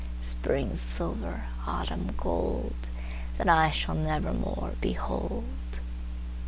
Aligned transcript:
Spring 0.23 0.75
silver, 0.75 1.43
autumn 1.67 2.11
gold, 2.17 2.73
That 3.37 3.47
I 3.47 3.69
shall 3.69 3.93
never 3.93 4.33
more 4.33 4.73
behold! 4.81 5.77